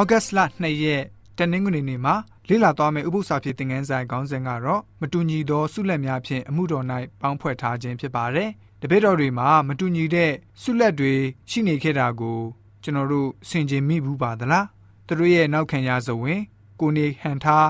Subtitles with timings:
[0.00, 1.02] ဩဂတ်စ်လ2ရက်
[1.38, 2.14] တနင်္ဂနွေနေ့မှာ
[2.48, 6.84] လေ့လာသွားမယ့်ဥပုသ္စာဖြစ်သင်ခန်းစာခေါင်းစဉ်ကတော့မတူညီသောဆုလက်များဖြင့်အမှုတော်၌
[7.20, 8.50] ပေါင်းဖွဲ့ထားခြင်းဖြစ်ပါတယ်။
[8.80, 10.32] တပည့်တော်တွေမှာမတူညီတဲ့
[10.62, 11.14] ဆုလက်တွေ
[11.50, 12.38] ရှိနေခဲ့တာကို
[12.82, 14.66] ကျွန်တော်တို့ဆင်ခြင်မိဘူးပါသလား။
[15.06, 16.40] သူတို့ရဲ့နောက်ခံရဇဝင်
[16.80, 17.68] ကိုနေဟန်ထား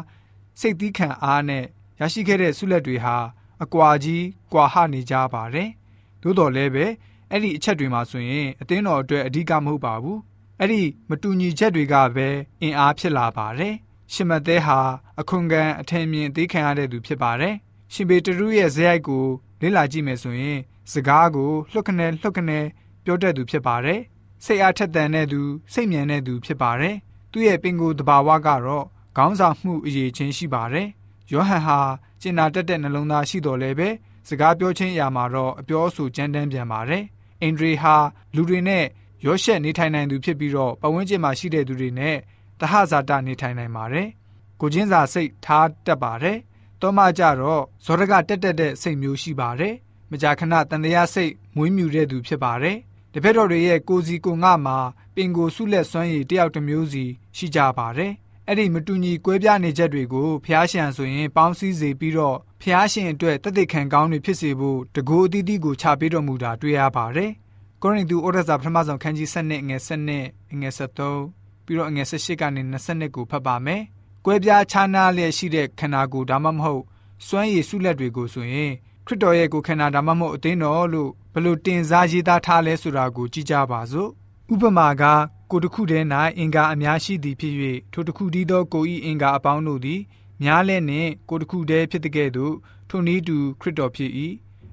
[0.61, 1.65] စိတ်သီးခံအားနဲ့
[2.01, 3.17] ရရှိခဲ့တဲ့ဆုလက်တွေဟာ
[3.63, 5.69] အကွာကြီးကွာဟနေကြပါတယ်။
[6.23, 6.87] သို့တော်လည်းပဲ
[7.31, 10.19] အဲ့ဒီအချက်တွေမှာဆိုရင်အသင်းတော်အတွက်အဓိကမဟုတ်ပါဘူး
[10.61, 12.29] အဲ့ဒီမတူညီချက်တွေကပဲ
[12.63, 13.75] အင်အားဖြစ်လာပါတယ်
[14.13, 14.79] ရှင်မသဲဟာ
[15.21, 17.55] အခွန်ကန်အထင်မြင်သိခံရတဲ့သူဖြစ်ပါတယ်
[17.93, 19.25] ရှင်ပေတရုရဲ့ဇယိုက်ကို
[19.61, 20.59] လေ့လာကြည့်မယ်ဆိုရင်
[20.93, 22.61] စကားကိုလှုပ်ခနဲလှုပ်ခနဲ
[23.05, 24.01] ပြောတတ်သူဖြစ်ပါတယ်
[24.45, 25.41] စိတ်အားထက်သန်တဲ့သူ
[25.73, 26.97] စိတ်မြန်တဲ့သူဖြစ်ပါတယ်
[27.33, 28.85] သူ့ရဲ့ပင်ကိုယ်တဘာဝကတော့
[29.17, 30.89] ခေါင်းဆောင်မှုအရေးချင်းရှိပါတယ်
[31.33, 31.79] ယောဟန်ဟာ
[32.21, 33.89] ကျင်နာတက်တဲ့နှလုံးသားရှိတော်လဲပဲ
[34.29, 37.05] စကားပြောချင်းအရာမှာတော့အပြောအဆိုကြမ်းတမ်းပြန်ပါတယ်
[37.43, 37.97] အင်ဒရီဟာ
[38.35, 38.85] လူတွေနဲ့
[39.25, 42.17] ရောရှက်နေထိုင်နိုင်သူဖြစ်ပြီးတော့ပဝန်းကျင်မှာရှိတဲ့သူတွေနဲ့
[42.61, 44.09] တဟဇာတနေထိုင်နိုင်ပါတယ်။
[44.61, 46.39] ကိုချင်းစာစိတ်ထားတတ်ပါတယ်။
[46.81, 49.75] တောမကြတော့ဇောရကတက်တက်တဲ့စိတ်မျိုးရှိပါတယ်။
[50.11, 52.77] မကြာခဏတန်တရားစိတ်မွေးမြူတဲ့သူဖြစ်ပါတယ်။
[53.13, 54.79] တပည့်တော်တွေရဲ့ကိုစီကိုငါမှာ
[55.15, 57.05] ပင်ကိုဆုလက်စွမ်းရည်တယောက်တစ်မျိုးစီ
[57.37, 58.13] ရှိကြပါတယ်။
[58.49, 67.33] အဲ့ဒီမတူညီကွဲပြားနေချက်တွေကိုဖျားရှံဆိုရင် ပေါင်းစည်းစေပြီးတော့ဖျားရှင်အတွက်တသက်ခံကောင်းတွေဖြစ်စေဖို့တကူအသီးသီးကိုချပေးတော်မူတာတွေ့ရပါတယ်။
[67.83, 70.25] ကောရိန္သုဩရစာပထမဆုံးခန်းကြီး7နဲ့ငယ်7နဲ့
[70.61, 73.83] ငယ်73ပြီးတော့ငယ်18ကနေ22ကိုဖတ်ပါမယ်။
[74.25, 76.83] ကွဲပြားခြားနားလျက်ရှိတဲ့ခန္ဓာကိုယ်ဒါမှမဟုတ်
[77.27, 78.73] စွမ်းရည်စုလက်တွေကိုဆိုရင်
[79.07, 84.11] ခရစ်တော်ရဲ့ကိုယ်ခန္ဓာဒါမှမဟုတ်အသင်းတော်လို့ဘယ်လိုတင်စားရေးသားထားလဲဆိုတာကိုကြည့်ကြပါစို့။
[84.53, 85.03] ဥပမာက
[85.51, 86.07] ကိုတစ်ခုတည်း၌
[86.39, 87.55] အင်္ဂါအများရှိသည်ဖြစ်၍
[87.93, 90.01] ထိုတစ်ခုတည်းသောကိုဤအင်္ဂါအပေါင်းတို့သည်
[90.43, 92.55] များလဲနှင့်ကိုတစ်ခုတည်းဖြစ်တဲ့ကဲ့သို့
[92.89, 94.13] ထိုနည်းတူခရစ်တော်ဖြစ်၏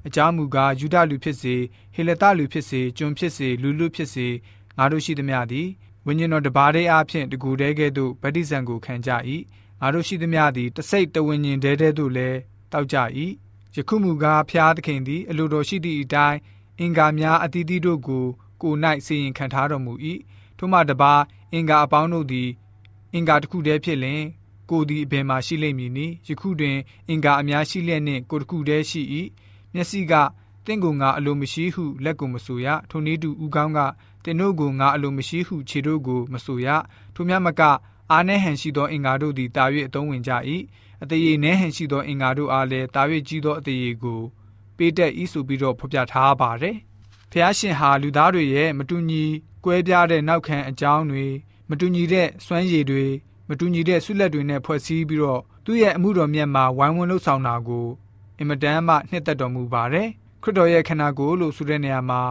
[0.08, 1.56] အကြောင်းမူကားယူဒလူဖြစ်စေ
[1.94, 4.28] ဟေလတလူဖြစ်စေကျွန်ဖြစ်စေလူလူဖြစ်စေ
[4.77, 5.67] ငါတို့ရှိသမျှသည်
[6.05, 9.11] ဝိညာဉ်တော်တပါးတည်းအားဖြင့်တကူတည်းကဲ့သို့ဗတ္တိဇံကိုခံကြ၏
[9.82, 12.39] ငါတို့ရှိသမျှသည်တစိတ်တဝိညာဉ်တည်းတည်းသို့လည်း
[12.71, 12.98] တောက်ကြ၏
[13.76, 16.39] ယခုမူကားဖျားသခင်သည်အလိုတော်ရှိသည့်အတိုင်း
[16.80, 18.26] အင်္ဂါများအသီးသီးတို့ကို
[18.61, 18.73] ကို၌
[19.05, 19.94] စီရင်ခံထားတော်မူ၏
[20.58, 21.14] ထို့မှတပါ
[21.54, 22.49] အင်္ဂါအပေါင်းတို့သည်
[23.14, 24.23] အင်္ဂါတစ်ခုတည်းဖြစ်လျင်
[24.70, 26.77] ကိုသည်အဘယ်မှာရှိလိမ့်မည်နည်းယခုတွင်
[27.10, 29.02] အင်္ဂါအများရှိလျက်နှင့်ကိုတစ်ခုတည်းရှိ၏
[29.75, 30.13] မျက်စိက
[30.65, 33.80] တင့်ကိုငါအလိုမရှိဟုလက်ကိုမဆိုရထိုနည်းတူဥကောင်းက
[34.23, 36.67] တင်တို့ကိုငါအလိုမရှိဟုခြေတို့ကိုမဆိုရ
[37.15, 37.61] ထိုမြတ်မက
[38.11, 40.31] အာနှဲဟန်ရှိသောအင်္ဂါတို့သည်တာ၍အသုံးဝင်ကြ၏
[41.03, 44.21] အတရေနှဲဟန်ရှိသောအင်္ဂါတို့အားလည်းတာ၍ကြီးသောအတရေကို
[44.77, 46.77] ပေးတတ်၏ဆိုပြီးတော့ဖော်ပြထားပါတယ်
[47.31, 49.23] ဖျားရှင်ဟာလူသားတွေရဲ့မတူညီ
[49.64, 51.25] ကွဲပြားတဲ့နောက်ခံအကြောင်းတွေ
[51.69, 53.05] မတူညီတဲ့စွမ်းရည်တွေ
[53.49, 57.87] မတူညီတဲ့ဆုလက်တွေနဲ့ဖွဲ့စည်းပြီးတော့သူ့ရဲ့အမှုတော်မြတ်မှာဝိုင်းဝန်းလှုပ်ဆောင်တာကို
[58.39, 60.07] အင်မတန်မှနှစ်သက်တော်မူပါတယ်
[60.43, 62.21] ခရစ်တော်ရဲ့ခန္ဓာကိုယ်လို့ဆိုတဲ့နေရာမှာ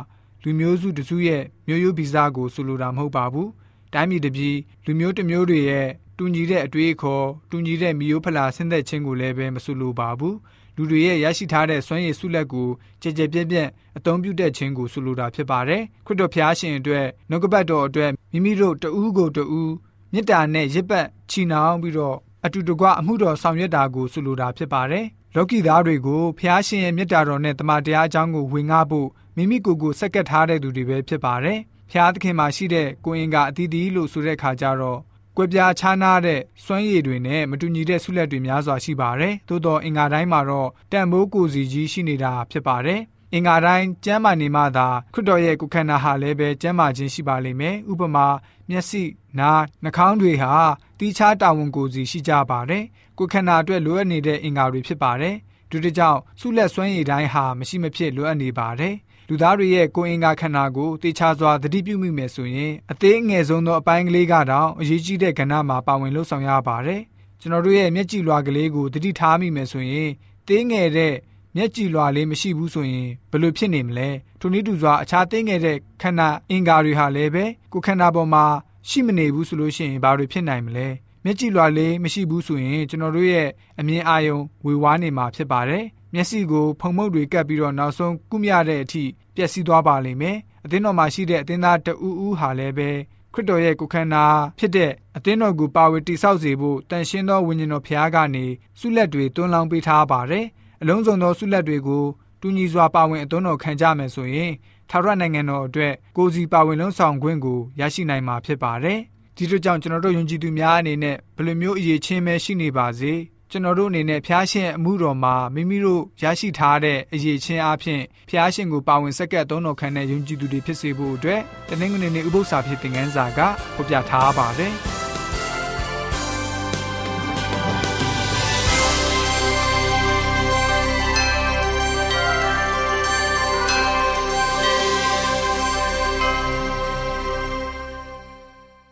[0.43, 3.51] လူမျိုးစုတစုရဲ့မျိုးရိုးဗီဇကိုဆိုလိုတာမဟုတ်ပါဘူး
[3.93, 4.57] တိုင်းပြည်တစ်ပြည်
[4.87, 5.89] လူမျိုးတစ်မျိုးတွေရဲ့
[6.19, 10.37] တူညီတဲ့အတွေ့အခေါ်တူညီတဲ့မိယိုးဖလာဆင်းသက်ခြင်းကိုလည်းပဲမဆိုလိုပါဘူး
[10.77, 12.69] လူတွေရဲ့ရရှိထားတဲ့စွမ်းရည်စုလက်ကို
[13.03, 19.73] ကြည်ကြဲပြည့်ပြည့်အသုံးပြုတဲ့ခြင်းကိုဆိုလိုတာဖြစ်ပါတယ်ခရစ်တော်ဖျားရှင်အတွက်နှုတ်ကပတ်တော်အတွက်မိမိတို့တဦးကိုတဦး
[20.13, 25.07] မေတ္တာနဲ့ရစ်ပတ်ချီနှောင်ပြီးတော့အတူတကွအမှုတော်ဆောင်ရွက်တာကိုဆိုလိုတာဖြစ်ပါတယ်
[25.37, 31.59] လောကီသားတွေကိုဖျားရှင်ရဲ့မေတ္တာတော်နဲ့တမန်တရားအကြောင်းကိုဝင်ငှဖို့မိမိကိုယ်ကိုစက္ကပ်ထားတဲ့သူတွေပဲဖြစ်ပါတယ်။
[31.91, 34.99] ဖျားသခင်မှာရှိတဲ့ကိုရင်ကအတီးတီးလို့ဆိုတဲ့ခါကျတော့
[35.37, 43.01] ကွဲပြားခြားနားတဲ့စွမ်းရည်တွေနဲ့မတူညီတဲ့ဆုလက်တွေများစွာရှိပါတယ်။သို့တော့အင်္ဂါတိုင်းမှာတော့တန်မိုးကိုစီကြီးရှိနေတာဖြစ်ပါတယ်။
[43.37, 48.27] အင်္ဂါတိုင်းကျမ်းမာနေမှသာခရစ်တော်ရဲ့ကိုယ်ခန္ဓာဟာလည်းပဲကျမ်းမာခြင်းရှိပါလိမ့်မယ်။ဥပမာ
[48.69, 49.03] မျက်စိ၊
[49.39, 50.53] နား၊နှာခေါင်းတွေဟာ
[50.99, 52.85] တီးခြားတာဝန်ကိုစီရှိကြပါတယ်။
[53.19, 55.35] ကိုယ်ခန္ဓာအတွက်လိုအပ်နေတဲ့အင်္ဂါတွေဖြစ်ပါတယ်။
[55.71, 58.95] ဒုတိယကြောင့်ဆုလက်စွမ်းရည်တိုင်းဟာမရှိမဖြစ်လိုအပ်နေပါတယ်။
[59.29, 67.01] လူသားတွေရဲ့ကိုယ်အင်္ဂါခန္ဓာကိုတေချာစွာသတိပြုမိမယ်ဆိုရင်အသေးငယ်ဆုံးသောအပိုင်းကလေးကတော့အရေးကြီးတဲ့ကဏ္ဍမှာပါဝင်လှုပ်ဆောင်ရပါတယ်။
[67.41, 70.11] ကျွန်တော်တို့ရဲ့မျက်ကြည်လွှာကလေးကိုသတိထားမိမယ်ဆိုရင်
[70.49, 71.15] သေးငယ်တဲ့
[71.57, 74.09] မျက်ကြည်လွှာလေးမရှိဘူးဆိုရင်ဘယ်လိုဖြစ်နေမလဲ
[74.41, 78.45] ထိုနည်းတူစွာအခြားသေးငယ်တဲ့ခန္ဓာအင်္ဂါတွေဟာလည်းပဲကိုယ်ခန္ဓာပေါ်မှာ
[78.89, 80.87] ရှိမနေဘူးဆိုလို့ရှိရင်ဘာတွေဖြစ်နိုင်မလဲ
[81.25, 83.49] မျက်ကြည်လွှာလေးမရှိဘူးဆိုရင်ကျွန်တော်တို့ရဲ့
[83.79, 85.85] အမြင်အာရုံဝေဝါးနေမှာဖြစ်ပါတယ်
[86.15, 89.05] မျက်စိကိုဖုံမှုန့်တွေကပ်ပြီးတော့နောက်ဆုံးကုမြတဲ့အထိ
[89.35, 92.91] ပျက်စီးသွားပါလိမ့်မယ်အသင်းတော်မှာရှိတဲ့အသင်းသားတဦးဦးဟာလည်းပဲ
[93.33, 94.25] ခရစ်တော်ရဲ့ကိုယ်ခန္ဓာ
[94.59, 98.47] ဖြစ်တဲ့အသင်းတော်ကိုပါဝေတိဆောက်စေဖို့တန်ရှင်းသောဝိညာဉ်တော်ဖျားကနေ
[98.79, 100.47] ဆုလက်တွေတွန်းလောင်းပေးထားပါတယ်
[100.87, 102.05] အလုံးစုံသောဆုလက်တွေကို
[102.41, 104.53] တူညီစွာပါဝင်အသွန်းတော်ခံကြမယ်ဆိုရင်
[104.91, 108.99] ထာဝရနိုင်ငံတော်အတွက်ကိုစီပါဝင်လုံးဆောင်ခွင့်ကိုရရှိနိုင်မှာဖြစ်ပါတယ်
[109.37, 113.13] ဒီတို့ကြောင့်ကျွန်တော်တို့ယုံကြည်သူများအနေနဲ့ဘယ်လိုမျိုးအရေးချင်းပဲရှိနေပါစေ
[113.51, 123.41] ကျွန်တော်တို့အနေနဲ့ဖျားရှင်အမှုတော်မှာမိမိတို့ရရှိထားတဲ့အရေးချင်းအဖြစ်ဖျားရှင်ကိုပါဝင်ဆက်ကပ်သုံးတော်ခံတဲ့ယုံကြည်သူတွေဖြစ်စေဖို့အတွက်တနင်္ဂနွေနေ့ဥပုသ္စာဖြစ်တဲ့ငန်းစာက
[123.75, 124.75] ဖော်ပြထားပါတယ်။